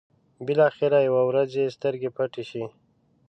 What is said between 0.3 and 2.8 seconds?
بلاخره يوه ورځ يې سترګې پټې شي.